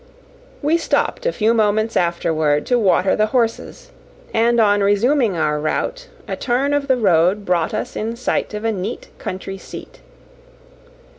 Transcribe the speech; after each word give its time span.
We 0.63 0.77
stopped 0.79 1.27
a 1.27 1.31
few 1.31 1.53
moments 1.53 1.95
afterward 1.95 2.65
to 2.65 2.79
water 2.79 3.15
the 3.15 3.27
horses, 3.27 3.91
and 4.33 4.59
on 4.59 4.81
resuming 4.81 5.37
our 5.37 5.59
route, 5.59 6.07
a 6.27 6.35
turn 6.35 6.73
of 6.73 6.87
the 6.87 6.97
road 6.97 7.45
brought 7.45 7.71
us 7.75 7.95
in 7.95 8.15
sight 8.15 8.55
of 8.55 8.65
a 8.65 8.71
neat 8.71 9.09
country 9.19 9.59
seat. 9.59 9.99